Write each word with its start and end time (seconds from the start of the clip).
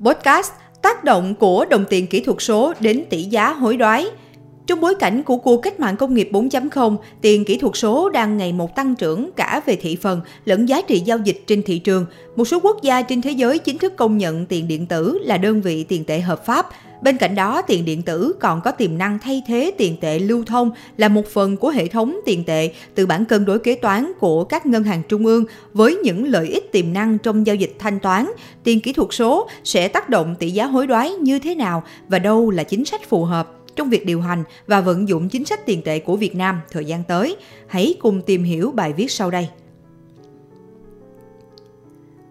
Podcast 0.00 0.52
tác 0.82 1.04
động 1.04 1.34
của 1.34 1.64
đồng 1.64 1.84
tiền 1.90 2.06
kỹ 2.06 2.20
thuật 2.20 2.36
số 2.40 2.72
đến 2.80 3.04
tỷ 3.10 3.22
giá 3.22 3.52
hối 3.52 3.76
đoái. 3.76 4.06
Trong 4.72 4.80
bối 4.80 4.94
cảnh 4.94 5.22
của 5.22 5.36
cuộc 5.36 5.56
cách 5.56 5.80
mạng 5.80 5.96
công 5.96 6.14
nghiệp 6.14 6.28
4.0, 6.32 6.96
tiền 7.20 7.44
kỹ 7.44 7.58
thuật 7.58 7.76
số 7.76 8.08
đang 8.08 8.36
ngày 8.36 8.52
một 8.52 8.76
tăng 8.76 8.94
trưởng 8.94 9.30
cả 9.36 9.62
về 9.66 9.76
thị 9.76 9.96
phần 9.96 10.20
lẫn 10.44 10.68
giá 10.68 10.82
trị 10.82 11.00
giao 11.00 11.18
dịch 11.18 11.42
trên 11.46 11.62
thị 11.62 11.78
trường. 11.78 12.06
Một 12.36 12.44
số 12.44 12.60
quốc 12.60 12.82
gia 12.82 13.02
trên 13.02 13.22
thế 13.22 13.30
giới 13.30 13.58
chính 13.58 13.78
thức 13.78 13.96
công 13.96 14.18
nhận 14.18 14.46
tiền 14.46 14.68
điện 14.68 14.86
tử 14.86 15.18
là 15.22 15.38
đơn 15.38 15.60
vị 15.60 15.84
tiền 15.84 16.04
tệ 16.04 16.20
hợp 16.20 16.46
pháp. 16.46 16.66
Bên 17.02 17.16
cạnh 17.16 17.34
đó, 17.34 17.62
tiền 17.62 17.84
điện 17.84 18.02
tử 18.02 18.32
còn 18.40 18.60
có 18.60 18.70
tiềm 18.70 18.98
năng 18.98 19.18
thay 19.18 19.42
thế 19.46 19.72
tiền 19.78 19.96
tệ 20.00 20.18
lưu 20.18 20.44
thông 20.44 20.70
là 20.96 21.08
một 21.08 21.26
phần 21.26 21.56
của 21.56 21.70
hệ 21.70 21.86
thống 21.86 22.20
tiền 22.26 22.44
tệ 22.44 22.72
từ 22.94 23.06
bản 23.06 23.24
cân 23.24 23.44
đối 23.44 23.58
kế 23.58 23.74
toán 23.74 24.12
của 24.20 24.44
các 24.44 24.66
ngân 24.66 24.84
hàng 24.84 25.02
trung 25.08 25.26
ương 25.26 25.44
với 25.72 25.96
những 25.96 26.24
lợi 26.24 26.48
ích 26.48 26.72
tiềm 26.72 26.92
năng 26.92 27.18
trong 27.18 27.46
giao 27.46 27.56
dịch 27.56 27.74
thanh 27.78 28.00
toán. 28.00 28.26
Tiền 28.64 28.80
kỹ 28.80 28.92
thuật 28.92 29.08
số 29.12 29.48
sẽ 29.64 29.88
tác 29.88 30.08
động 30.08 30.34
tỷ 30.38 30.50
giá 30.50 30.66
hối 30.66 30.86
đoái 30.86 31.10
như 31.10 31.38
thế 31.38 31.54
nào 31.54 31.82
và 32.08 32.18
đâu 32.18 32.50
là 32.50 32.64
chính 32.64 32.84
sách 32.84 33.08
phù 33.08 33.24
hợp 33.24 33.61
trong 33.76 33.90
việc 33.90 34.06
điều 34.06 34.20
hành 34.20 34.44
và 34.66 34.80
vận 34.80 35.08
dụng 35.08 35.28
chính 35.28 35.44
sách 35.44 35.66
tiền 35.66 35.82
tệ 35.82 35.98
của 35.98 36.16
Việt 36.16 36.36
Nam 36.36 36.60
thời 36.70 36.84
gian 36.84 37.04
tới. 37.04 37.36
Hãy 37.66 37.94
cùng 38.00 38.22
tìm 38.22 38.44
hiểu 38.44 38.70
bài 38.70 38.92
viết 38.92 39.10
sau 39.10 39.30
đây. 39.30 39.48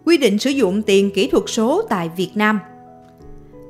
Quy 0.05 0.17
định 0.17 0.40
sử 0.40 0.50
dụng 0.50 0.81
tiền 0.81 1.12
kỹ 1.12 1.27
thuật 1.27 1.44
số 1.48 1.81
tại 1.90 2.09
Việt 2.17 2.31
Nam 2.36 2.59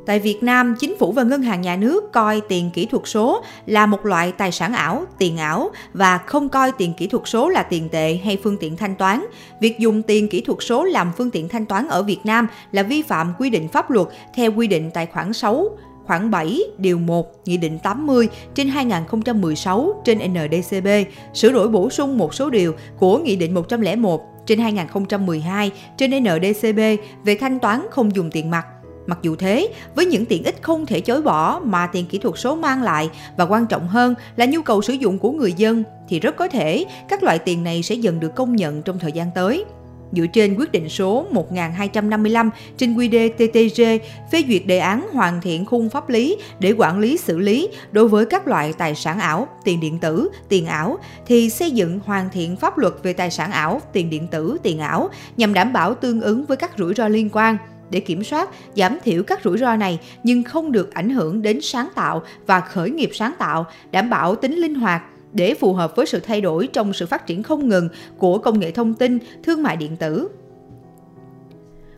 Tại 0.06 0.20
Việt 0.20 0.44
Nam, 0.44 0.76
chính 0.80 0.98
phủ 0.98 1.12
và 1.12 1.24
ngân 1.24 1.42
hàng 1.42 1.62
nhà 1.62 1.76
nước 1.76 2.12
coi 2.12 2.42
tiền 2.42 2.70
kỹ 2.74 2.86
thuật 2.86 3.04
số 3.06 3.44
là 3.66 3.86
một 3.86 4.06
loại 4.06 4.32
tài 4.32 4.52
sản 4.52 4.74
ảo, 4.74 5.06
tiền 5.18 5.38
ảo 5.38 5.72
và 5.94 6.18
không 6.18 6.50
coi 6.50 6.72
tiền 6.72 6.94
kỹ 6.98 7.08
thuật 7.08 7.24
số 7.26 7.50
là 7.50 7.64
tiền 7.64 7.90
tệ 7.90 8.20
hay 8.24 8.38
phương 8.44 8.58
tiện 8.58 8.78
thanh 8.78 8.96
toán. 8.96 9.26
Việc 9.62 9.80
dùng 9.80 10.02
tiền 10.02 10.30
kỹ 10.30 10.42
thuật 10.42 10.58
số 10.62 10.84
làm 10.84 11.12
phương 11.18 11.32
tiện 11.32 11.50
thanh 11.50 11.66
toán 11.66 11.88
ở 11.88 12.04
Việt 12.04 12.20
Nam 12.24 12.48
là 12.72 12.84
vi 12.84 13.02
phạm 13.02 13.34
quy 13.40 13.50
định 13.50 13.68
pháp 13.68 13.92
luật 13.92 14.08
theo 14.36 14.52
quy 14.52 14.68
định 14.68 14.92
tại 14.94 15.06
khoản 15.06 15.34
6 15.34 15.78
khoảng 16.12 16.32
7 16.32 16.60
điều 16.78 17.00
1 17.00 17.42
Nghị 17.46 17.58
định 17.58 17.80
80 17.80 18.30
trên 18.56 18.68
2016 18.68 20.02
trên 20.06 20.20
NDCB 20.20 20.88
sửa 21.34 21.52
đổi 21.52 21.68
bổ 21.68 21.90
sung 21.90 22.18
một 22.18 22.34
số 22.34 22.50
điều 22.50 22.74
của 23.00 23.18
Nghị 23.18 23.36
định 23.36 23.54
101 23.54 24.22
trên 24.46 24.60
2012 24.60 25.72
trên 25.98 26.12
NDCB 26.24 26.80
về 27.24 27.36
thanh 27.36 27.60
toán 27.60 27.82
không 27.92 28.16
dùng 28.16 28.32
tiền 28.32 28.50
mặt. 28.50 28.66
Mặc 29.08 29.20
dù 29.22 29.36
thế, 29.36 29.74
với 29.96 30.06
những 30.06 30.26
tiện 30.26 30.44
ích 30.44 30.62
không 30.62 30.86
thể 30.86 31.00
chối 31.02 31.22
bỏ 31.22 31.60
mà 31.64 31.88
tiền 31.88 32.06
kỹ 32.06 32.18
thuật 32.18 32.36
số 32.38 32.56
mang 32.56 32.84
lại 32.84 33.10
và 33.38 33.46
quan 33.46 33.66
trọng 33.68 33.88
hơn 33.88 34.16
là 34.36 34.46
nhu 34.46 34.62
cầu 34.62 34.82
sử 34.82 34.94
dụng 34.94 35.20
của 35.20 35.32
người 35.32 35.54
dân 35.54 35.84
thì 36.10 36.20
rất 36.20 36.36
có 36.36 36.48
thể 36.48 36.86
các 37.10 37.24
loại 37.24 37.40
tiền 37.40 37.64
này 37.64 37.84
sẽ 37.84 37.96
dần 37.96 38.20
được 38.20 38.36
công 38.36 38.56
nhận 38.56 38.82
trong 38.82 39.00
thời 39.00 39.12
gian 39.12 39.28
tới 39.36 39.66
dựa 40.12 40.26
trên 40.34 40.56
quyết 40.56 40.72
định 40.72 40.90
số 40.90 41.28
1255 41.32 42.50
trên 42.78 42.96
QĐ-TTG 42.96 44.00
phê 44.32 44.44
duyệt 44.48 44.62
đề 44.66 44.78
án 44.78 45.08
hoàn 45.14 45.42
thiện 45.42 45.66
khung 45.66 45.90
pháp 45.90 46.10
lý 46.10 46.38
để 46.60 46.74
quản 46.78 47.00
lý 47.00 47.18
xử 47.18 47.40
lý 47.40 47.70
đối 47.92 48.08
với 48.08 48.26
các 48.26 48.48
loại 48.48 48.74
tài 48.78 48.96
sản 48.96 49.20
ảo, 49.20 49.48
tiền 49.64 49.80
điện 49.80 50.00
tử, 50.00 50.30
tiền 50.50 50.66
ảo 50.66 51.00
thì 51.26 51.50
xây 51.50 51.72
dựng 51.72 52.00
hoàn 52.06 52.30
thiện 52.30 52.56
pháp 52.56 52.78
luật 52.78 52.94
về 53.04 53.14
tài 53.14 53.32
sản 53.32 53.52
ảo, 53.52 53.82
tiền 53.94 54.10
điện 54.10 54.28
tử, 54.28 54.58
tiền 54.64 54.80
ảo 54.80 55.10
nhằm 55.38 55.54
đảm 55.54 55.74
bảo 55.74 55.94
tương 55.94 56.22
ứng 56.22 56.46
với 56.46 56.58
các 56.58 56.72
rủi 56.78 56.94
ro 56.94 57.08
liên 57.08 57.30
quan. 57.32 57.58
Để 57.90 58.00
kiểm 58.00 58.24
soát, 58.24 58.50
giảm 58.76 58.98
thiểu 59.04 59.24
các 59.24 59.40
rủi 59.44 59.58
ro 59.58 59.76
này 59.76 60.00
nhưng 60.24 60.44
không 60.44 60.72
được 60.72 60.94
ảnh 60.94 61.10
hưởng 61.10 61.42
đến 61.42 61.60
sáng 61.62 61.90
tạo 61.96 62.24
và 62.46 62.60
khởi 62.60 62.90
nghiệp 62.90 63.10
sáng 63.14 63.34
tạo, 63.40 63.66
đảm 63.92 64.10
bảo 64.10 64.36
tính 64.36 64.56
linh 64.56 64.76
hoạt, 64.76 65.04
để 65.34 65.54
phù 65.54 65.74
hợp 65.74 65.96
với 65.96 66.06
sự 66.06 66.20
thay 66.20 66.42
đổi 66.42 66.68
trong 66.68 66.94
sự 66.94 67.06
phát 67.06 67.28
triển 67.28 67.44
không 67.44 67.70
ngừng 67.70 67.90
của 68.18 68.38
công 68.38 68.60
nghệ 68.60 68.72
thông 68.72 68.94
tin, 68.94 69.20
thương 69.44 69.64
mại 69.64 69.78
điện 69.78 69.96
tử. 69.96 70.30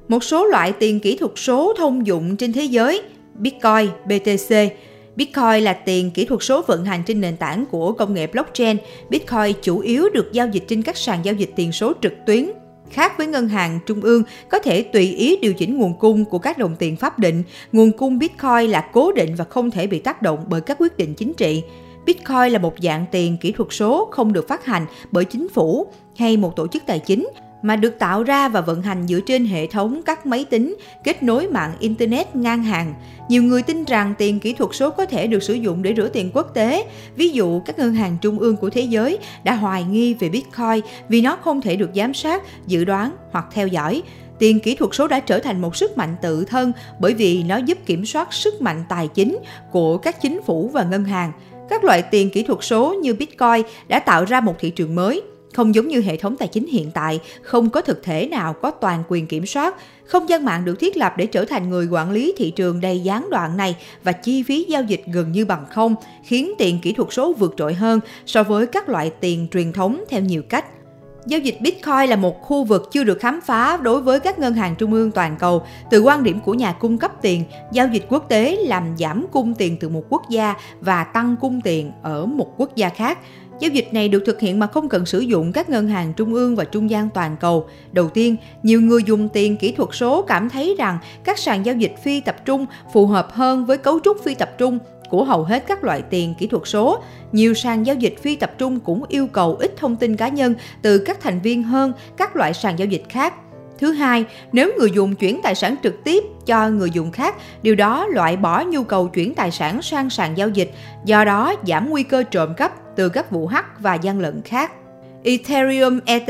Một 0.08 0.24
số 0.24 0.46
loại 0.46 0.72
tiền 0.72 1.00
kỹ 1.00 1.18
thuật 1.18 1.32
số 1.36 1.74
thông 1.78 2.08
dụng 2.08 2.38
trên 2.38 2.54
thế 2.54 2.64
giới, 2.64 3.02
Bitcoin, 3.36 3.90
BTC, 4.06 4.56
Bitcoin 5.16 5.64
là 5.64 5.74
tiền 5.74 6.12
kỹ 6.12 6.26
thuật 6.26 6.44
số 6.44 6.62
vận 6.62 6.86
hành 6.86 7.04
trên 7.06 7.22
nền 7.22 7.38
tảng 7.38 7.66
của 7.72 7.92
công 7.92 8.14
nghệ 8.14 8.28
blockchain. 8.28 8.78
Bitcoin 9.10 9.56
chủ 9.62 9.80
yếu 9.80 10.10
được 10.10 10.32
giao 10.34 10.48
dịch 10.48 10.64
trên 10.68 10.82
các 10.82 10.98
sàn 10.98 11.20
giao 11.24 11.34
dịch 11.34 11.50
tiền 11.56 11.72
số 11.72 11.94
trực 12.02 12.14
tuyến. 12.26 12.52
Khác 12.90 13.18
với 13.18 13.28
ngân 13.28 13.48
hàng 13.48 13.80
trung 13.86 14.02
ương, 14.02 14.24
có 14.50 14.60
thể 14.60 14.84
tùy 14.84 15.16
ý 15.16 15.36
điều 15.36 15.54
chỉnh 15.54 15.78
nguồn 15.78 16.00
cung 16.00 16.26
của 16.26 16.40
các 16.40 16.58
đồng 16.58 16.76
tiền 16.80 16.96
pháp 16.96 17.20
định. 17.20 17.44
Nguồn 17.72 17.92
cung 17.92 18.20
Bitcoin 18.20 18.70
là 18.70 18.90
cố 18.94 19.12
định 19.12 19.36
và 19.36 19.46
không 19.46 19.72
thể 19.72 19.88
bị 19.88 20.00
tác 20.00 20.22
động 20.22 20.46
bởi 20.50 20.62
các 20.62 20.78
quyết 20.80 20.98
định 20.98 21.14
chính 21.14 21.34
trị. 21.34 21.64
Bitcoin 22.06 22.52
là 22.52 22.60
một 22.60 22.74
dạng 22.82 23.06
tiền 23.12 23.38
kỹ 23.38 23.52
thuật 23.52 23.70
số 23.72 24.08
không 24.12 24.34
được 24.34 24.48
phát 24.48 24.66
hành 24.66 24.86
bởi 25.12 25.26
chính 25.26 25.50
phủ 25.50 25.88
hay 26.18 26.38
một 26.38 26.56
tổ 26.56 26.68
chức 26.68 26.84
tài 26.86 27.00
chính 27.00 27.28
mà 27.64 27.76
được 27.76 28.00
tạo 28.00 28.24
ra 28.24 28.50
và 28.50 28.62
vận 28.62 28.82
hành 28.82 29.08
dựa 29.08 29.20
trên 29.26 29.46
hệ 29.46 29.68
thống 29.68 30.02
các 30.06 30.26
máy 30.26 30.46
tính 30.46 30.76
kết 31.04 31.24
nối 31.24 31.48
mạng 31.48 31.74
internet 31.80 32.36
ngang 32.36 32.64
hàng. 32.64 32.94
Nhiều 33.30 33.44
người 33.44 33.64
tin 33.64 33.84
rằng 33.84 34.14
tiền 34.18 34.40
kỹ 34.40 34.54
thuật 34.54 34.70
số 34.74 34.90
có 34.92 35.06
thể 35.06 35.28
được 35.28 35.44
sử 35.44 35.54
dụng 35.54 35.84
để 35.84 35.94
rửa 35.98 36.10
tiền 36.10 36.32
quốc 36.34 36.54
tế. 36.54 36.86
Ví 37.16 37.30
dụ, 37.30 37.60
các 37.60 37.80
ngân 37.80 37.94
hàng 37.94 38.18
trung 38.22 38.40
ương 38.40 38.58
của 38.58 38.70
thế 38.70 38.82
giới 38.82 39.18
đã 39.44 39.54
hoài 39.54 39.84
nghi 39.84 40.14
về 40.14 40.30
Bitcoin 40.30 40.82
vì 41.10 41.22
nó 41.22 41.36
không 41.36 41.62
thể 41.62 41.76
được 41.76 41.90
giám 41.96 42.14
sát, 42.14 42.44
dự 42.68 42.86
đoán 42.86 43.16
hoặc 43.32 43.46
theo 43.52 43.68
dõi. 43.68 44.02
Tiền 44.40 44.60
kỹ 44.60 44.76
thuật 44.76 44.92
số 44.94 45.08
đã 45.08 45.20
trở 45.20 45.40
thành 45.40 45.62
một 45.62 45.76
sức 45.76 45.98
mạnh 45.98 46.16
tự 46.22 46.46
thân 46.46 46.72
bởi 47.00 47.14
vì 47.14 47.44
nó 47.44 47.58
giúp 47.58 47.78
kiểm 47.86 48.06
soát 48.06 48.34
sức 48.34 48.62
mạnh 48.62 48.84
tài 48.90 49.08
chính 49.08 49.40
của 49.72 49.98
các 49.98 50.22
chính 50.22 50.42
phủ 50.42 50.70
và 50.74 50.84
ngân 50.84 51.04
hàng 51.04 51.32
các 51.70 51.84
loại 51.84 52.02
tiền 52.02 52.30
kỹ 52.30 52.44
thuật 52.44 52.60
số 52.62 52.94
như 52.94 53.14
Bitcoin 53.14 53.62
đã 53.88 54.00
tạo 54.00 54.26
ra 54.26 54.42
một 54.42 54.56
thị 54.60 54.70
trường 54.70 54.96
mới, 54.96 55.22
không 55.54 55.76
giống 55.76 55.88
như 55.88 56.02
hệ 56.02 56.18
thống 56.18 56.36
tài 56.38 56.48
chính 56.48 56.68
hiện 56.68 56.92
tại, 56.94 57.20
không 57.42 57.70
có 57.70 57.82
thực 57.82 58.04
thể 58.04 58.28
nào 58.28 58.54
có 58.54 58.72
toàn 58.72 59.04
quyền 59.08 59.28
kiểm 59.28 59.46
soát. 59.46 59.76
Không 60.06 60.30
gian 60.30 60.46
mạng 60.46 60.66
được 60.66 60.80
thiết 60.80 60.98
lập 60.98 61.14
để 61.18 61.26
trở 61.26 61.46
thành 61.46 61.70
người 61.70 61.88
quản 61.88 62.12
lý 62.12 62.34
thị 62.38 62.52
trường 62.52 62.82
đầy 62.82 63.00
gián 63.00 63.30
đoạn 63.30 63.58
này 63.58 63.76
và 64.04 64.12
chi 64.12 64.44
phí 64.44 64.66
giao 64.70 64.84
dịch 64.84 65.04
gần 65.14 65.32
như 65.32 65.46
bằng 65.46 65.66
không, 65.70 65.96
khiến 66.24 66.54
tiền 66.58 66.80
kỹ 66.82 66.94
thuật 66.94 67.10
số 67.12 67.34
vượt 67.34 67.54
trội 67.58 67.74
hơn 67.74 68.00
so 68.26 68.44
với 68.44 68.68
các 68.68 68.90
loại 68.90 69.10
tiền 69.20 69.48
truyền 69.54 69.74
thống 69.74 70.04
theo 70.10 70.22
nhiều 70.22 70.42
cách. 70.50 70.66
Giao 71.26 71.40
dịch 71.40 71.62
Bitcoin 71.62 72.10
là 72.10 72.16
một 72.16 72.42
khu 72.42 72.64
vực 72.64 72.90
chưa 72.92 73.04
được 73.04 73.20
khám 73.20 73.42
phá 73.42 73.78
đối 73.78 74.02
với 74.02 74.20
các 74.20 74.40
ngân 74.40 74.54
hàng 74.54 74.76
trung 74.76 74.94
ương 74.94 75.12
toàn 75.12 75.36
cầu. 75.40 75.64
Từ 75.90 76.02
quan 76.02 76.24
điểm 76.24 76.40
của 76.40 76.54
nhà 76.54 76.74
cung 76.74 76.98
cấp 76.98 77.12
tiền, 77.22 77.44
giao 77.72 77.88
dịch 77.88 78.06
quốc 78.10 78.26
tế 78.30 78.58
làm 78.68 78.98
giảm 78.98 79.26
cung 79.32 79.54
tiền 79.54 79.78
từ 79.80 79.90
một 79.90 80.04
quốc 80.10 80.30
gia 80.30 80.56
và 80.82 81.04
tăng 81.04 81.36
cung 81.42 81.62
tiền 81.62 81.92
ở 82.02 82.26
một 82.26 82.54
quốc 82.58 82.76
gia 82.76 82.90
khác. 82.90 83.20
Giao 83.60 83.72
dịch 83.72 83.88
này 83.92 84.10
được 84.10 84.24
thực 84.26 84.40
hiện 84.40 84.60
mà 84.60 84.68
không 84.68 84.90
cần 84.90 85.06
sử 85.06 85.20
dụng 85.20 85.54
các 85.54 85.70
ngân 85.70 85.88
hàng 85.88 86.14
trung 86.14 86.34
ương 86.34 86.56
và 86.56 86.64
trung 86.64 86.90
gian 86.90 87.10
toàn 87.14 87.36
cầu. 87.40 87.68
Đầu 87.92 88.10
tiên, 88.10 88.36
nhiều 88.64 88.82
người 88.82 89.04
dùng 89.04 89.30
tiền 89.30 89.58
kỹ 89.58 89.72
thuật 89.72 89.90
số 89.94 90.22
cảm 90.22 90.50
thấy 90.50 90.76
rằng 90.78 90.98
các 91.24 91.40
sàn 91.40 91.66
giao 91.66 91.76
dịch 91.76 91.96
phi 92.04 92.22
tập 92.22 92.36
trung 92.46 92.66
phù 92.94 93.08
hợp 93.08 93.32
hơn 93.32 93.66
với 93.66 93.78
cấu 93.78 94.00
trúc 94.04 94.24
phi 94.24 94.36
tập 94.36 94.52
trung 94.58 94.80
của 95.14 95.24
hầu 95.24 95.44
hết 95.44 95.64
các 95.68 95.84
loại 95.84 96.02
tiền 96.02 96.34
kỹ 96.38 96.48
thuật 96.48 96.64
số. 96.66 97.04
Nhiều 97.32 97.54
sàn 97.54 97.86
giao 97.86 97.96
dịch 97.96 98.16
phi 98.22 98.36
tập 98.36 98.52
trung 98.58 98.80
cũng 98.80 99.04
yêu 99.08 99.28
cầu 99.28 99.56
ít 99.56 99.74
thông 99.78 99.96
tin 99.96 100.16
cá 100.16 100.28
nhân 100.28 100.56
từ 100.82 100.98
các 100.98 101.22
thành 101.22 101.40
viên 101.40 101.64
hơn 101.64 101.94
các 102.18 102.36
loại 102.36 102.54
sàn 102.54 102.80
giao 102.80 102.86
dịch 102.86 103.04
khác. 103.10 103.34
Thứ 103.80 103.92
hai, 103.92 104.26
nếu 104.52 104.72
người 104.78 104.92
dùng 104.92 105.16
chuyển 105.16 105.42
tài 105.44 105.56
sản 105.56 105.76
trực 105.84 106.04
tiếp 106.04 106.24
cho 106.46 106.70
người 106.70 106.92
dùng 106.92 107.12
khác, 107.12 107.36
điều 107.62 107.76
đó 107.76 108.06
loại 108.06 108.38
bỏ 108.38 108.64
nhu 108.64 108.84
cầu 108.84 109.08
chuyển 109.08 109.36
tài 109.36 109.52
sản 109.52 109.82
sang 109.82 110.10
sàn 110.10 110.38
giao 110.38 110.50
dịch, 110.50 110.74
do 111.06 111.26
đó 111.26 111.56
giảm 111.68 111.90
nguy 111.90 112.04
cơ 112.04 112.24
trộm 112.24 112.54
cắp 112.58 112.96
từ 112.96 113.10
các 113.10 113.32
vụ 113.32 113.48
hack 113.48 113.68
và 113.80 113.96
gian 113.96 114.20
lận 114.20 114.42
khác. 114.42 114.72
Ethereum 115.24 116.00
ETH 116.06 116.30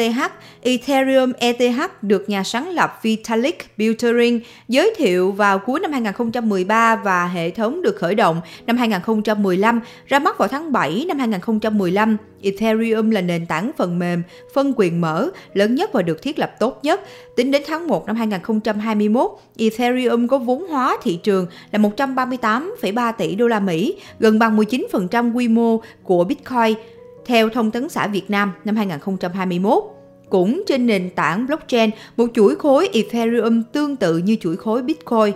Ethereum 0.61 1.31
ETH 1.39 1.91
được 2.01 2.29
nhà 2.29 2.43
sáng 2.43 2.69
lập 2.69 2.99
Vitalik 3.01 3.77
Buterin 3.77 4.39
giới 4.67 4.93
thiệu 4.97 5.31
vào 5.31 5.59
cuối 5.59 5.79
năm 5.79 5.91
2013 5.91 6.95
và 6.95 7.27
hệ 7.27 7.49
thống 7.49 7.81
được 7.81 7.95
khởi 7.95 8.15
động 8.15 8.41
năm 8.65 8.77
2015, 8.77 9.81
ra 10.07 10.19
mắt 10.19 10.37
vào 10.37 10.47
tháng 10.47 10.71
7 10.71 11.05
năm 11.07 11.19
2015. 11.19 12.17
Ethereum 12.41 13.09
là 13.09 13.21
nền 13.21 13.45
tảng 13.45 13.71
phần 13.77 13.99
mềm, 13.99 14.23
phân 14.53 14.73
quyền 14.75 15.01
mở, 15.01 15.29
lớn 15.53 15.75
nhất 15.75 15.93
và 15.93 16.01
được 16.01 16.21
thiết 16.21 16.39
lập 16.39 16.55
tốt 16.59 16.79
nhất. 16.83 17.01
Tính 17.35 17.51
đến 17.51 17.61
tháng 17.67 17.87
1 17.87 18.07
năm 18.07 18.15
2021, 18.15 19.31
Ethereum 19.57 20.27
có 20.27 20.37
vốn 20.37 20.67
hóa 20.67 20.97
thị 21.03 21.19
trường 21.23 21.47
là 21.72 21.79
138,3 21.79 23.13
tỷ 23.17 23.35
đô 23.35 23.47
la 23.47 23.59
Mỹ, 23.59 23.96
gần 24.19 24.39
bằng 24.39 24.57
19% 24.57 25.34
quy 25.34 25.47
mô 25.47 25.81
của 26.03 26.23
Bitcoin 26.23 26.75
theo 27.25 27.49
Thông 27.49 27.72
tấn 27.72 27.90
xã 27.90 28.08
Việt 28.08 28.29
Nam 28.29 28.52
năm 28.66 28.75
2021. 28.75 29.84
Cũng 30.29 30.64
trên 30.67 30.85
nền 30.85 31.09
tảng 31.09 31.47
blockchain, 31.47 31.90
một 32.17 32.25
chuỗi 32.34 32.55
khối 32.55 32.90
Ethereum 32.93 33.64
tương 33.72 33.96
tự 33.96 34.17
như 34.17 34.35
chuỗi 34.41 34.58
khối 34.58 34.81
Bitcoin. 34.81 35.34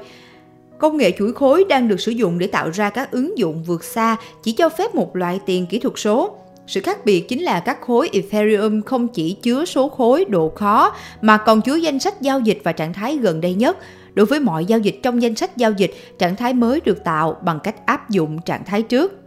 Công 0.77 0.97
nghệ 0.97 1.11
chuỗi 1.17 1.33
khối 1.33 1.65
đang 1.69 1.87
được 1.87 1.99
sử 1.99 2.11
dụng 2.11 2.39
để 2.39 2.47
tạo 2.47 2.69
ra 2.69 2.89
các 2.89 3.11
ứng 3.11 3.37
dụng 3.37 3.63
vượt 3.63 3.83
xa 3.83 4.17
chỉ 4.43 4.51
cho 4.51 4.69
phép 4.69 4.95
một 4.95 5.15
loại 5.15 5.39
tiền 5.45 5.65
kỹ 5.65 5.79
thuật 5.79 5.93
số. 5.97 6.37
Sự 6.67 6.81
khác 6.81 7.05
biệt 7.05 7.27
chính 7.29 7.43
là 7.43 7.59
các 7.59 7.81
khối 7.81 8.09
Ethereum 8.13 8.81
không 8.81 9.07
chỉ 9.07 9.37
chứa 9.41 9.65
số 9.65 9.89
khối 9.89 10.25
độ 10.25 10.49
khó 10.55 10.95
mà 11.21 11.37
còn 11.37 11.61
chứa 11.61 11.75
danh 11.75 11.99
sách 11.99 12.21
giao 12.21 12.39
dịch 12.39 12.59
và 12.63 12.71
trạng 12.71 12.93
thái 12.93 13.17
gần 13.17 13.41
đây 13.41 13.53
nhất. 13.53 13.77
Đối 14.13 14.25
với 14.25 14.39
mọi 14.39 14.65
giao 14.65 14.79
dịch 14.79 14.99
trong 15.03 15.21
danh 15.21 15.35
sách 15.35 15.57
giao 15.57 15.71
dịch, 15.71 15.93
trạng 16.19 16.35
thái 16.35 16.53
mới 16.53 16.81
được 16.81 17.03
tạo 17.03 17.37
bằng 17.41 17.59
cách 17.63 17.85
áp 17.85 18.09
dụng 18.09 18.41
trạng 18.41 18.65
thái 18.65 18.81
trước. 18.81 19.26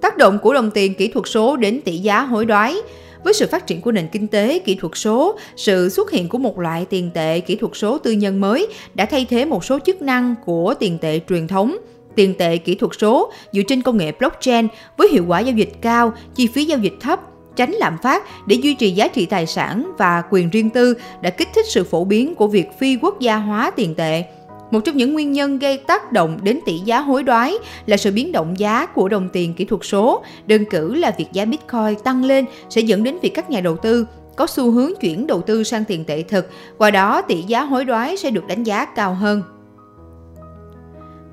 Tác 0.00 0.16
động 0.16 0.38
của 0.38 0.54
đồng 0.54 0.70
tiền 0.70 0.94
kỹ 0.94 1.08
thuật 1.08 1.24
số 1.28 1.56
đến 1.56 1.80
tỷ 1.84 1.98
giá 1.98 2.20
hối 2.20 2.46
đoái 2.46 2.76
với 3.24 3.34
sự 3.34 3.46
phát 3.46 3.66
triển 3.66 3.80
của 3.80 3.92
nền 3.92 4.08
kinh 4.12 4.28
tế 4.28 4.58
kỹ 4.58 4.74
thuật 4.74 4.92
số, 4.94 5.38
sự 5.56 5.88
xuất 5.88 6.10
hiện 6.10 6.28
của 6.28 6.38
một 6.38 6.58
loại 6.58 6.86
tiền 6.90 7.10
tệ 7.14 7.40
kỹ 7.40 7.56
thuật 7.56 7.72
số 7.74 7.98
tư 7.98 8.12
nhân 8.12 8.40
mới 8.40 8.66
đã 8.94 9.04
thay 9.04 9.26
thế 9.30 9.44
một 9.44 9.64
số 9.64 9.78
chức 9.86 10.02
năng 10.02 10.34
của 10.44 10.74
tiền 10.78 10.98
tệ 10.98 11.20
truyền 11.28 11.48
thống. 11.48 11.76
Tiền 12.14 12.34
tệ 12.34 12.56
kỹ 12.56 12.74
thuật 12.74 12.92
số 13.00 13.32
dựa 13.52 13.62
trên 13.68 13.82
công 13.82 13.96
nghệ 13.96 14.12
blockchain 14.18 14.68
với 14.96 15.08
hiệu 15.08 15.24
quả 15.28 15.40
giao 15.40 15.56
dịch 15.56 15.72
cao, 15.80 16.12
chi 16.34 16.46
phí 16.46 16.64
giao 16.64 16.78
dịch 16.78 16.94
thấp, 17.00 17.20
tránh 17.56 17.72
lạm 17.72 17.96
phát 18.02 18.46
để 18.46 18.56
duy 18.56 18.74
trì 18.74 18.90
giá 18.90 19.08
trị 19.08 19.26
tài 19.26 19.46
sản 19.46 19.92
và 19.98 20.22
quyền 20.30 20.50
riêng 20.50 20.70
tư 20.70 20.94
đã 21.20 21.30
kích 21.30 21.48
thích 21.54 21.66
sự 21.68 21.84
phổ 21.84 22.04
biến 22.04 22.34
của 22.34 22.46
việc 22.46 22.66
phi 22.78 22.96
quốc 23.02 23.20
gia 23.20 23.36
hóa 23.36 23.70
tiền 23.70 23.94
tệ. 23.94 24.24
Một 24.70 24.80
trong 24.84 24.96
những 24.96 25.12
nguyên 25.12 25.32
nhân 25.32 25.58
gây 25.58 25.78
tác 25.78 26.12
động 26.12 26.38
đến 26.42 26.58
tỷ 26.66 26.78
giá 26.78 27.00
hối 27.00 27.22
đoái 27.22 27.54
là 27.86 27.96
sự 27.96 28.12
biến 28.12 28.32
động 28.32 28.54
giá 28.58 28.86
của 28.86 29.08
đồng 29.08 29.28
tiền 29.32 29.54
kỹ 29.54 29.64
thuật 29.64 29.80
số. 29.84 30.24
Đơn 30.46 30.64
cử 30.70 30.94
là 30.94 31.14
việc 31.18 31.26
giá 31.32 31.44
Bitcoin 31.44 31.94
tăng 32.04 32.24
lên 32.24 32.44
sẽ 32.70 32.80
dẫn 32.80 33.04
đến 33.04 33.18
việc 33.22 33.34
các 33.34 33.50
nhà 33.50 33.60
đầu 33.60 33.76
tư 33.76 34.06
có 34.36 34.46
xu 34.46 34.70
hướng 34.70 34.90
chuyển 35.00 35.26
đầu 35.26 35.42
tư 35.42 35.64
sang 35.64 35.84
tiền 35.84 36.04
tệ 36.04 36.22
thực, 36.22 36.50
qua 36.78 36.90
đó 36.90 37.22
tỷ 37.22 37.42
giá 37.42 37.62
hối 37.62 37.84
đoái 37.84 38.16
sẽ 38.16 38.30
được 38.30 38.46
đánh 38.46 38.64
giá 38.64 38.84
cao 38.84 39.14
hơn. 39.14 39.42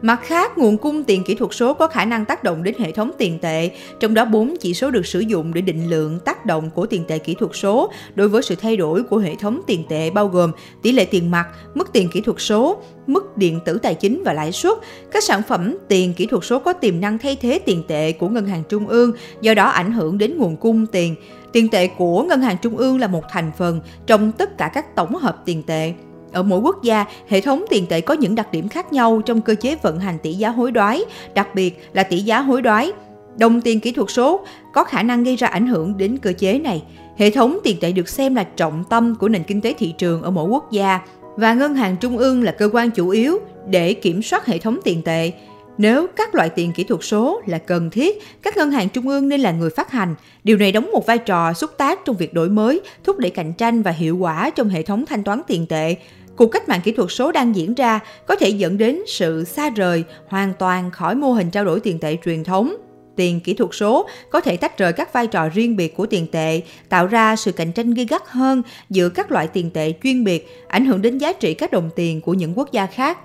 Mặt 0.01 0.19
khác, 0.23 0.57
nguồn 0.57 0.77
cung 0.77 1.03
tiền 1.03 1.23
kỹ 1.23 1.35
thuật 1.35 1.53
số 1.53 1.73
có 1.73 1.87
khả 1.87 2.05
năng 2.05 2.25
tác 2.25 2.43
động 2.43 2.63
đến 2.63 2.75
hệ 2.79 2.91
thống 2.91 3.11
tiền 3.17 3.39
tệ, 3.39 3.69
trong 3.99 4.13
đó 4.13 4.25
4 4.25 4.55
chỉ 4.59 4.73
số 4.73 4.91
được 4.91 5.05
sử 5.05 5.19
dụng 5.19 5.53
để 5.53 5.61
định 5.61 5.89
lượng 5.89 6.19
tác 6.19 6.45
động 6.45 6.69
của 6.69 6.85
tiền 6.85 7.03
tệ 7.07 7.19
kỹ 7.19 7.35
thuật 7.39 7.51
số 7.53 7.91
đối 8.15 8.27
với 8.27 8.41
sự 8.41 8.55
thay 8.55 8.77
đổi 8.77 9.03
của 9.03 9.17
hệ 9.17 9.35
thống 9.35 9.61
tiền 9.67 9.83
tệ 9.89 10.09
bao 10.09 10.27
gồm 10.27 10.51
tỷ 10.81 10.91
lệ 10.91 11.05
tiền 11.05 11.31
mặt, 11.31 11.47
mức 11.73 11.93
tiền 11.93 12.09
kỹ 12.09 12.21
thuật 12.21 12.37
số, 12.39 12.81
mức 13.07 13.37
điện 13.37 13.59
tử 13.65 13.77
tài 13.77 13.95
chính 13.95 14.23
và 14.23 14.33
lãi 14.33 14.51
suất. 14.51 14.77
Các 15.11 15.23
sản 15.23 15.41
phẩm 15.47 15.77
tiền 15.87 16.13
kỹ 16.13 16.25
thuật 16.25 16.43
số 16.45 16.59
có 16.59 16.73
tiềm 16.73 17.01
năng 17.01 17.17
thay 17.17 17.35
thế 17.35 17.59
tiền 17.65 17.83
tệ 17.87 18.11
của 18.11 18.29
ngân 18.29 18.47
hàng 18.47 18.63
trung 18.69 18.87
ương, 18.87 19.11
do 19.41 19.53
đó 19.53 19.65
ảnh 19.65 19.91
hưởng 19.91 20.17
đến 20.17 20.37
nguồn 20.37 20.57
cung 20.57 20.85
tiền. 20.85 21.15
Tiền 21.51 21.69
tệ 21.69 21.87
của 21.87 22.23
ngân 22.23 22.41
hàng 22.41 22.57
trung 22.61 22.77
ương 22.77 22.99
là 22.99 23.07
một 23.07 23.23
thành 23.29 23.51
phần 23.57 23.81
trong 24.07 24.31
tất 24.31 24.57
cả 24.57 24.71
các 24.73 24.95
tổng 24.95 25.15
hợp 25.15 25.41
tiền 25.45 25.63
tệ. 25.63 25.93
Ở 26.31 26.43
mỗi 26.43 26.59
quốc 26.59 26.83
gia, 26.83 27.05
hệ 27.27 27.41
thống 27.41 27.65
tiền 27.69 27.85
tệ 27.85 28.01
có 28.01 28.13
những 28.13 28.35
đặc 28.35 28.51
điểm 28.51 28.69
khác 28.69 28.93
nhau 28.93 29.21
trong 29.25 29.41
cơ 29.41 29.55
chế 29.55 29.75
vận 29.75 29.99
hành 29.99 30.17
tỷ 30.23 30.33
giá 30.33 30.49
hối 30.49 30.71
đoái, 30.71 31.01
đặc 31.33 31.55
biệt 31.55 31.89
là 31.93 32.03
tỷ 32.03 32.19
giá 32.19 32.41
hối 32.41 32.61
đoái. 32.61 32.91
Đồng 33.37 33.61
tiền 33.61 33.79
kỹ 33.79 33.91
thuật 33.91 34.09
số 34.09 34.41
có 34.73 34.83
khả 34.83 35.03
năng 35.03 35.23
gây 35.23 35.35
ra 35.35 35.47
ảnh 35.47 35.67
hưởng 35.67 35.97
đến 35.97 36.17
cơ 36.17 36.33
chế 36.33 36.59
này. 36.59 36.83
Hệ 37.17 37.29
thống 37.29 37.57
tiền 37.63 37.77
tệ 37.81 37.91
được 37.91 38.09
xem 38.09 38.35
là 38.35 38.43
trọng 38.43 38.83
tâm 38.89 39.15
của 39.15 39.29
nền 39.29 39.43
kinh 39.43 39.61
tế 39.61 39.73
thị 39.77 39.93
trường 39.97 40.21
ở 40.21 40.31
mỗi 40.31 40.49
quốc 40.49 40.71
gia 40.71 40.99
và 41.35 41.53
ngân 41.53 41.75
hàng 41.75 41.95
trung 41.97 42.17
ương 42.17 42.43
là 42.43 42.51
cơ 42.51 42.69
quan 42.73 42.91
chủ 42.91 43.09
yếu 43.09 43.37
để 43.69 43.93
kiểm 43.93 44.21
soát 44.21 44.45
hệ 44.45 44.57
thống 44.57 44.79
tiền 44.83 45.01
tệ. 45.01 45.31
Nếu 45.77 46.07
các 46.15 46.35
loại 46.35 46.49
tiền 46.49 46.71
kỹ 46.73 46.83
thuật 46.83 47.03
số 47.03 47.41
là 47.45 47.57
cần 47.57 47.89
thiết, 47.89 48.23
các 48.41 48.57
ngân 48.57 48.71
hàng 48.71 48.89
trung 48.89 49.07
ương 49.07 49.29
nên 49.29 49.41
là 49.41 49.51
người 49.51 49.69
phát 49.69 49.91
hành. 49.91 50.15
Điều 50.43 50.57
này 50.57 50.71
đóng 50.71 50.91
một 50.91 51.05
vai 51.05 51.17
trò 51.17 51.53
xúc 51.53 51.71
tác 51.77 51.99
trong 52.05 52.17
việc 52.17 52.33
đổi 52.33 52.49
mới, 52.49 52.81
thúc 53.03 53.17
đẩy 53.17 53.31
cạnh 53.31 53.53
tranh 53.53 53.81
và 53.81 53.91
hiệu 53.91 54.17
quả 54.17 54.49
trong 54.49 54.69
hệ 54.69 54.83
thống 54.83 55.05
thanh 55.05 55.23
toán 55.23 55.41
tiền 55.47 55.65
tệ. 55.65 55.95
Cuộc 56.35 56.47
cách 56.47 56.69
mạng 56.69 56.81
kỹ 56.83 56.91
thuật 56.91 57.11
số 57.11 57.31
đang 57.31 57.55
diễn 57.55 57.73
ra 57.73 57.99
có 58.27 58.35
thể 58.35 58.49
dẫn 58.49 58.77
đến 58.77 58.99
sự 59.07 59.43
xa 59.43 59.69
rời 59.69 60.03
hoàn 60.27 60.53
toàn 60.59 60.91
khỏi 60.91 61.15
mô 61.15 61.31
hình 61.31 61.51
trao 61.51 61.65
đổi 61.65 61.79
tiền 61.79 61.99
tệ 61.99 62.17
truyền 62.25 62.43
thống. 62.43 62.75
Tiền 63.15 63.39
kỹ 63.39 63.53
thuật 63.53 63.69
số 63.73 64.07
có 64.29 64.41
thể 64.41 64.57
tách 64.57 64.77
rời 64.77 64.93
các 64.93 65.13
vai 65.13 65.27
trò 65.27 65.49
riêng 65.49 65.75
biệt 65.75 65.95
của 65.95 66.05
tiền 66.05 66.27
tệ, 66.31 66.61
tạo 66.89 67.07
ra 67.07 67.35
sự 67.35 67.51
cạnh 67.51 67.71
tranh 67.71 67.93
gay 67.93 68.05
gắt 68.05 68.21
hơn 68.27 68.61
giữa 68.89 69.09
các 69.09 69.31
loại 69.31 69.47
tiền 69.47 69.71
tệ 69.71 69.93
chuyên 70.03 70.23
biệt, 70.23 70.47
ảnh 70.67 70.85
hưởng 70.85 71.01
đến 71.01 71.17
giá 71.17 71.33
trị 71.33 71.53
các 71.53 71.71
đồng 71.71 71.89
tiền 71.95 72.21
của 72.21 72.33
những 72.33 72.57
quốc 72.57 72.71
gia 72.71 72.85
khác. 72.85 73.17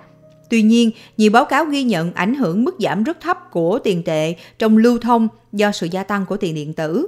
Tuy 0.53 0.61
nhiên, 0.61 0.91
nhiều 1.17 1.31
báo 1.31 1.45
cáo 1.45 1.65
ghi 1.65 1.83
nhận 1.83 2.13
ảnh 2.13 2.35
hưởng 2.35 2.63
mức 2.63 2.75
giảm 2.79 3.03
rất 3.03 3.21
thấp 3.21 3.51
của 3.51 3.79
tiền 3.79 4.03
tệ 4.03 4.35
trong 4.59 4.77
lưu 4.77 4.99
thông 4.99 5.27
do 5.53 5.71
sự 5.71 5.87
gia 5.91 6.03
tăng 6.03 6.25
của 6.25 6.37
tiền 6.37 6.55
điện 6.55 6.73
tử. 6.73 7.07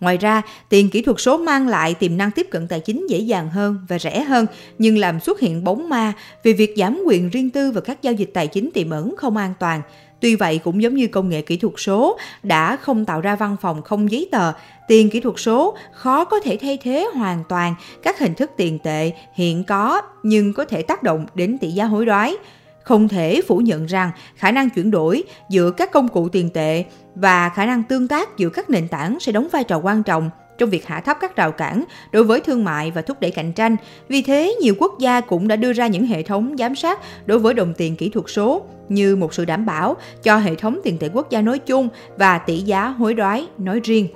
Ngoài 0.00 0.16
ra, 0.16 0.42
tiền 0.68 0.90
kỹ 0.90 1.02
thuật 1.02 1.16
số 1.20 1.36
mang 1.36 1.68
lại 1.68 1.94
tiềm 1.94 2.16
năng 2.16 2.30
tiếp 2.30 2.46
cận 2.50 2.68
tài 2.68 2.80
chính 2.80 3.06
dễ 3.08 3.18
dàng 3.18 3.50
hơn 3.50 3.78
và 3.88 3.98
rẻ 3.98 4.20
hơn, 4.22 4.46
nhưng 4.78 4.98
làm 4.98 5.20
xuất 5.20 5.40
hiện 5.40 5.64
bóng 5.64 5.88
ma 5.88 6.12
vì 6.42 6.52
việc 6.52 6.74
giảm 6.76 7.02
quyền 7.06 7.30
riêng 7.30 7.50
tư 7.50 7.70
và 7.70 7.80
các 7.80 8.02
giao 8.02 8.12
dịch 8.12 8.30
tài 8.34 8.46
chính 8.46 8.70
tiềm 8.74 8.90
ẩn 8.90 9.14
không 9.16 9.36
an 9.36 9.54
toàn. 9.60 9.82
Tuy 10.20 10.36
vậy, 10.36 10.58
cũng 10.64 10.82
giống 10.82 10.94
như 10.94 11.06
công 11.06 11.28
nghệ 11.28 11.42
kỹ 11.42 11.56
thuật 11.56 11.74
số 11.76 12.18
đã 12.42 12.76
không 12.76 13.04
tạo 13.04 13.20
ra 13.20 13.36
văn 13.36 13.56
phòng 13.60 13.82
không 13.82 14.10
giấy 14.10 14.28
tờ, 14.32 14.52
tiền 14.88 15.10
kỹ 15.10 15.20
thuật 15.20 15.36
số 15.38 15.76
khó 15.92 16.24
có 16.24 16.40
thể 16.40 16.58
thay 16.60 16.78
thế 16.82 17.08
hoàn 17.14 17.44
toàn 17.48 17.74
các 18.02 18.18
hình 18.18 18.34
thức 18.34 18.50
tiền 18.56 18.78
tệ 18.78 19.12
hiện 19.34 19.64
có 19.64 20.02
nhưng 20.22 20.52
có 20.52 20.64
thể 20.64 20.82
tác 20.82 21.02
động 21.02 21.26
đến 21.34 21.58
tỷ 21.58 21.70
giá 21.70 21.84
hối 21.84 22.06
đoái. 22.06 22.36
Không 22.84 23.08
thể 23.08 23.40
phủ 23.48 23.58
nhận 23.58 23.86
rằng 23.86 24.10
khả 24.36 24.50
năng 24.50 24.70
chuyển 24.70 24.90
đổi 24.90 25.22
giữa 25.50 25.70
các 25.70 25.92
công 25.92 26.08
cụ 26.08 26.28
tiền 26.28 26.50
tệ 26.50 26.84
và 27.14 27.48
khả 27.48 27.66
năng 27.66 27.82
tương 27.82 28.08
tác 28.08 28.36
giữa 28.36 28.48
các 28.48 28.70
nền 28.70 28.88
tảng 28.88 29.20
sẽ 29.20 29.32
đóng 29.32 29.48
vai 29.52 29.64
trò 29.64 29.78
quan 29.78 30.02
trọng 30.02 30.30
trong 30.58 30.70
việc 30.70 30.86
hạ 30.86 31.00
thấp 31.00 31.16
các 31.20 31.36
rào 31.36 31.52
cản 31.52 31.84
đối 32.12 32.24
với 32.24 32.40
thương 32.40 32.64
mại 32.64 32.90
và 32.90 33.02
thúc 33.02 33.20
đẩy 33.20 33.30
cạnh 33.30 33.52
tranh. 33.52 33.76
Vì 34.08 34.22
thế, 34.22 34.54
nhiều 34.60 34.74
quốc 34.78 34.98
gia 34.98 35.20
cũng 35.20 35.48
đã 35.48 35.56
đưa 35.56 35.72
ra 35.72 35.86
những 35.86 36.06
hệ 36.06 36.22
thống 36.22 36.54
giám 36.58 36.74
sát 36.74 36.98
đối 37.26 37.38
với 37.38 37.54
đồng 37.54 37.74
tiền 37.74 37.96
kỹ 37.96 38.08
thuật 38.08 38.26
số 38.28 38.62
như 38.88 39.16
một 39.16 39.34
sự 39.34 39.44
đảm 39.44 39.66
bảo 39.66 39.96
cho 40.22 40.36
hệ 40.36 40.54
thống 40.54 40.80
tiền 40.84 40.98
tệ 40.98 41.08
quốc 41.12 41.30
gia 41.30 41.42
nói 41.42 41.58
chung 41.58 41.88
và 42.16 42.38
tỷ 42.38 42.58
giá 42.58 42.86
hối 42.86 43.14
đoái 43.14 43.46
nói 43.58 43.80
riêng. 43.84 44.08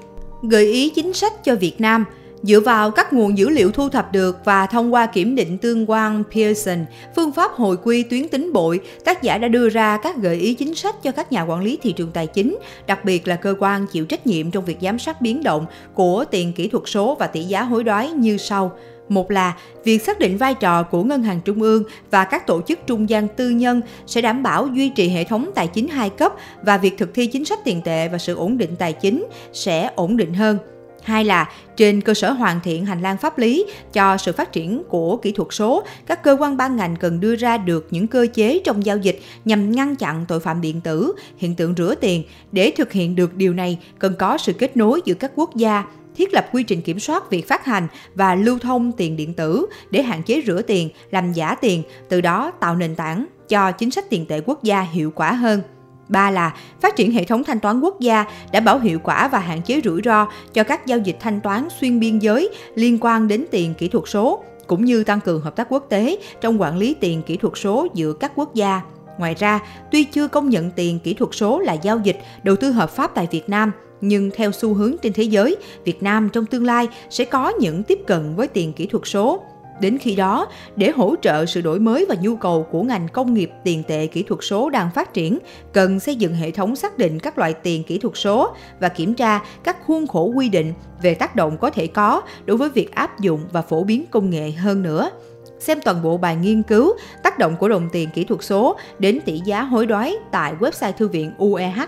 Gợi 0.42 0.66
ý 0.66 0.90
chính 0.90 1.12
sách 1.12 1.32
cho 1.44 1.54
Việt 1.54 1.80
Nam– 1.80 2.04
Dựa 2.46 2.60
vào 2.60 2.90
các 2.90 3.12
nguồn 3.12 3.38
dữ 3.38 3.48
liệu 3.48 3.70
thu 3.70 3.88
thập 3.88 4.12
được 4.12 4.44
và 4.44 4.66
thông 4.66 4.94
qua 4.94 5.06
kiểm 5.06 5.34
định 5.34 5.58
tương 5.58 5.90
quan 5.90 6.22
Pearson, 6.34 6.84
phương 7.16 7.32
pháp 7.32 7.52
hồi 7.52 7.76
quy 7.84 8.02
tuyến 8.02 8.28
tính 8.28 8.52
bội, 8.52 8.80
tác 9.04 9.22
giả 9.22 9.38
đã 9.38 9.48
đưa 9.48 9.68
ra 9.68 9.96
các 9.96 10.16
gợi 10.16 10.36
ý 10.36 10.54
chính 10.54 10.74
sách 10.74 11.02
cho 11.02 11.12
các 11.12 11.32
nhà 11.32 11.42
quản 11.42 11.62
lý 11.62 11.78
thị 11.82 11.92
trường 11.92 12.10
tài 12.10 12.26
chính, 12.26 12.58
đặc 12.86 13.04
biệt 13.04 13.28
là 13.28 13.36
cơ 13.36 13.54
quan 13.58 13.86
chịu 13.86 14.04
trách 14.04 14.26
nhiệm 14.26 14.50
trong 14.50 14.64
việc 14.64 14.78
giám 14.80 14.98
sát 14.98 15.20
biến 15.20 15.42
động 15.42 15.66
của 15.94 16.24
tiền 16.30 16.52
kỹ 16.52 16.68
thuật 16.68 16.84
số 16.86 17.16
và 17.20 17.26
tỷ 17.26 17.42
giá 17.42 17.62
hối 17.62 17.84
đoái 17.84 18.10
như 18.10 18.36
sau. 18.36 18.72
Một 19.08 19.30
là 19.30 19.56
việc 19.84 20.02
xác 20.02 20.18
định 20.18 20.36
vai 20.36 20.54
trò 20.54 20.82
của 20.82 21.02
ngân 21.02 21.22
hàng 21.22 21.40
trung 21.44 21.62
ương 21.62 21.82
và 22.10 22.24
các 22.24 22.46
tổ 22.46 22.62
chức 22.62 22.78
trung 22.86 23.08
gian 23.08 23.28
tư 23.28 23.50
nhân 23.50 23.80
sẽ 24.06 24.20
đảm 24.20 24.42
bảo 24.42 24.66
duy 24.66 24.88
trì 24.88 25.08
hệ 25.08 25.24
thống 25.24 25.50
tài 25.54 25.66
chính 25.66 25.88
hai 25.88 26.10
cấp 26.10 26.32
và 26.62 26.78
việc 26.78 26.98
thực 26.98 27.14
thi 27.14 27.26
chính 27.26 27.44
sách 27.44 27.58
tiền 27.64 27.82
tệ 27.84 28.08
và 28.08 28.18
sự 28.18 28.34
ổn 28.34 28.58
định 28.58 28.76
tài 28.78 28.92
chính 28.92 29.26
sẽ 29.52 29.90
ổn 29.94 30.16
định 30.16 30.34
hơn. 30.34 30.58
Hai 31.06 31.24
là 31.24 31.48
trên 31.76 32.00
cơ 32.00 32.14
sở 32.14 32.30
hoàn 32.30 32.60
thiện 32.60 32.86
hành 32.86 33.02
lang 33.02 33.16
pháp 33.16 33.38
lý 33.38 33.66
cho 33.92 34.16
sự 34.16 34.32
phát 34.32 34.52
triển 34.52 34.82
của 34.88 35.16
kỹ 35.16 35.32
thuật 35.32 35.48
số, 35.50 35.84
các 36.06 36.22
cơ 36.22 36.36
quan 36.40 36.56
ban 36.56 36.76
ngành 36.76 36.96
cần 36.96 37.20
đưa 37.20 37.36
ra 37.36 37.58
được 37.58 37.86
những 37.90 38.06
cơ 38.06 38.26
chế 38.34 38.60
trong 38.64 38.84
giao 38.84 38.96
dịch 38.96 39.20
nhằm 39.44 39.72
ngăn 39.72 39.96
chặn 39.96 40.24
tội 40.28 40.40
phạm 40.40 40.60
điện 40.60 40.80
tử, 40.80 41.12
hiện 41.36 41.54
tượng 41.54 41.74
rửa 41.76 41.94
tiền. 41.94 42.22
Để 42.52 42.72
thực 42.76 42.92
hiện 42.92 43.16
được 43.16 43.34
điều 43.34 43.54
này, 43.54 43.78
cần 43.98 44.14
có 44.18 44.38
sự 44.38 44.52
kết 44.52 44.76
nối 44.76 45.00
giữa 45.04 45.14
các 45.14 45.32
quốc 45.34 45.56
gia, 45.56 45.84
thiết 46.16 46.34
lập 46.34 46.48
quy 46.52 46.62
trình 46.62 46.82
kiểm 46.82 47.00
soát 47.00 47.30
việc 47.30 47.48
phát 47.48 47.64
hành 47.64 47.88
và 48.14 48.34
lưu 48.34 48.58
thông 48.58 48.92
tiền 48.92 49.16
điện 49.16 49.34
tử 49.34 49.66
để 49.90 50.02
hạn 50.02 50.22
chế 50.22 50.42
rửa 50.46 50.62
tiền, 50.62 50.88
làm 51.10 51.32
giả 51.32 51.54
tiền, 51.54 51.82
từ 52.08 52.20
đó 52.20 52.50
tạo 52.60 52.76
nền 52.76 52.94
tảng 52.94 53.26
cho 53.48 53.72
chính 53.72 53.90
sách 53.90 54.10
tiền 54.10 54.26
tệ 54.26 54.40
quốc 54.40 54.62
gia 54.62 54.80
hiệu 54.80 55.10
quả 55.10 55.32
hơn. 55.32 55.62
Ba 56.08 56.30
là 56.30 56.54
phát 56.80 56.96
triển 56.96 57.12
hệ 57.12 57.24
thống 57.24 57.44
thanh 57.44 57.60
toán 57.60 57.80
quốc 57.80 58.00
gia 58.00 58.24
đảm 58.52 58.64
bảo 58.64 58.78
hiệu 58.78 58.98
quả 58.98 59.28
và 59.28 59.38
hạn 59.38 59.62
chế 59.62 59.80
rủi 59.84 60.00
ro 60.04 60.28
cho 60.52 60.64
các 60.64 60.86
giao 60.86 60.98
dịch 60.98 61.16
thanh 61.20 61.40
toán 61.40 61.68
xuyên 61.80 62.00
biên 62.00 62.18
giới 62.18 62.50
liên 62.74 62.98
quan 63.00 63.28
đến 63.28 63.44
tiền 63.50 63.74
kỹ 63.74 63.88
thuật 63.88 64.04
số, 64.06 64.44
cũng 64.66 64.84
như 64.84 65.04
tăng 65.04 65.20
cường 65.20 65.40
hợp 65.40 65.56
tác 65.56 65.66
quốc 65.70 65.86
tế 65.88 66.18
trong 66.40 66.60
quản 66.60 66.76
lý 66.76 66.94
tiền 66.94 67.22
kỹ 67.22 67.36
thuật 67.36 67.52
số 67.56 67.86
giữa 67.94 68.12
các 68.12 68.32
quốc 68.34 68.54
gia. 68.54 68.80
Ngoài 69.18 69.34
ra, 69.38 69.60
tuy 69.90 70.04
chưa 70.04 70.28
công 70.28 70.50
nhận 70.50 70.70
tiền 70.70 70.98
kỹ 70.98 71.14
thuật 71.14 71.30
số 71.32 71.60
là 71.60 71.72
giao 71.72 71.98
dịch 72.04 72.18
đầu 72.42 72.56
tư 72.56 72.70
hợp 72.70 72.90
pháp 72.90 73.10
tại 73.14 73.28
Việt 73.30 73.48
Nam, 73.48 73.72
nhưng 74.00 74.30
theo 74.34 74.52
xu 74.52 74.74
hướng 74.74 74.96
trên 75.02 75.12
thế 75.12 75.22
giới, 75.22 75.56
Việt 75.84 76.02
Nam 76.02 76.28
trong 76.32 76.46
tương 76.46 76.64
lai 76.64 76.88
sẽ 77.10 77.24
có 77.24 77.48
những 77.48 77.82
tiếp 77.82 77.98
cận 78.06 78.36
với 78.36 78.48
tiền 78.48 78.72
kỹ 78.72 78.86
thuật 78.86 79.02
số 79.06 79.42
Đến 79.80 79.98
khi 79.98 80.16
đó, 80.16 80.48
để 80.76 80.90
hỗ 80.90 81.14
trợ 81.22 81.46
sự 81.46 81.60
đổi 81.60 81.80
mới 81.80 82.06
và 82.08 82.14
nhu 82.20 82.36
cầu 82.36 82.66
của 82.70 82.82
ngành 82.82 83.08
công 83.08 83.34
nghiệp 83.34 83.50
tiền 83.64 83.82
tệ 83.88 84.06
kỹ 84.06 84.22
thuật 84.22 84.40
số 84.42 84.70
đang 84.70 84.90
phát 84.90 85.14
triển, 85.14 85.38
cần 85.72 86.00
xây 86.00 86.16
dựng 86.16 86.34
hệ 86.34 86.50
thống 86.50 86.76
xác 86.76 86.98
định 86.98 87.18
các 87.18 87.38
loại 87.38 87.52
tiền 87.52 87.82
kỹ 87.82 87.98
thuật 87.98 88.14
số 88.16 88.54
và 88.80 88.88
kiểm 88.88 89.14
tra 89.14 89.40
các 89.64 89.76
khuôn 89.86 90.06
khổ 90.06 90.24
quy 90.24 90.48
định 90.48 90.72
về 91.02 91.14
tác 91.14 91.36
động 91.36 91.58
có 91.58 91.70
thể 91.70 91.86
có 91.86 92.22
đối 92.44 92.56
với 92.56 92.68
việc 92.68 92.94
áp 92.94 93.20
dụng 93.20 93.40
và 93.52 93.62
phổ 93.62 93.84
biến 93.84 94.04
công 94.10 94.30
nghệ 94.30 94.50
hơn 94.50 94.82
nữa. 94.82 95.10
Xem 95.58 95.80
toàn 95.84 96.02
bộ 96.02 96.16
bài 96.16 96.36
nghiên 96.36 96.62
cứu 96.62 96.92
tác 97.22 97.38
động 97.38 97.56
của 97.56 97.68
đồng 97.68 97.88
tiền 97.92 98.08
kỹ 98.14 98.24
thuật 98.24 98.42
số 98.42 98.76
đến 98.98 99.20
tỷ 99.24 99.40
giá 99.44 99.62
hối 99.62 99.86
đoái 99.86 100.14
tại 100.32 100.54
website 100.60 100.92
thư 100.92 101.08
viện 101.08 101.32
UEH, 101.38 101.78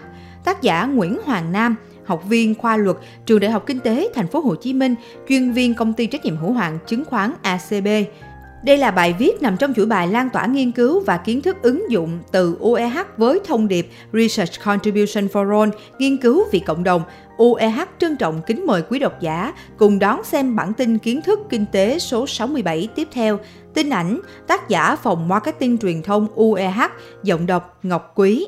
tác 0.45 0.63
giả 0.63 0.87
Nguyễn 0.87 1.19
Hoàng 1.25 1.53
Nam– 1.53 1.77
học 2.09 2.29
viên 2.29 2.55
khoa 2.55 2.77
luật 2.77 2.97
trường 3.27 3.41
Đại 3.41 3.51
học 3.51 3.67
Kinh 3.67 3.81
tế 3.81 4.09
Thành 4.15 4.27
phố 4.27 4.41
Hồ 4.41 4.55
Chí 4.55 4.73
Minh, 4.73 4.95
chuyên 5.29 5.53
viên 5.53 5.75
công 5.75 5.93
ty 5.93 6.07
trách 6.07 6.25
nhiệm 6.25 6.37
hữu 6.37 6.53
hạn 6.53 6.79
chứng 6.87 7.05
khoán 7.05 7.33
ACB. 7.43 7.89
Đây 8.63 8.77
là 8.77 8.91
bài 8.91 9.15
viết 9.19 9.43
nằm 9.43 9.57
trong 9.57 9.75
chuỗi 9.75 9.87
bài 9.87 10.09
lan 10.09 10.31
tỏa 10.31 10.47
nghiên 10.47 10.73
cứu 10.73 11.01
và 11.01 11.17
kiến 11.17 11.43
thức 11.43 11.57
ứng 11.63 11.91
dụng 11.91 12.19
từ 12.33 12.57
UEH 12.61 12.99
với 13.17 13.41
thông 13.47 13.69
điệp 13.69 13.89
Research 14.13 14.53
Contribution 14.65 15.27
for 15.27 15.61
All, 15.61 15.71
nghiên 15.99 16.17
cứu 16.17 16.45
vì 16.53 16.59
cộng 16.59 16.85
đồng. 16.85 17.03
UEH 17.37 17.81
trân 17.99 18.17
trọng 18.17 18.43
kính 18.47 18.67
mời 18.67 18.83
quý 18.83 18.99
độc 18.99 19.21
giả 19.21 19.55
cùng 19.77 19.99
đón 19.99 20.25
xem 20.25 20.57
bản 20.57 20.73
tin 20.73 20.99
kiến 20.99 21.23
thức 21.23 21.39
kinh 21.51 21.65
tế 21.73 21.99
số 21.99 22.27
67 22.27 22.89
tiếp 22.95 23.09
theo. 23.13 23.39
Tin 23.75 23.91
ảnh, 23.91 24.21
tác 24.47 24.69
giả 24.69 24.97
phòng 24.97 25.29
marketing 25.29 25.79
truyền 25.79 26.03
thông 26.03 26.29
UEH, 26.35 26.81
giọng 27.23 27.47
đọc 27.47 27.79
Ngọc 27.83 28.13
Quý. 28.15 28.47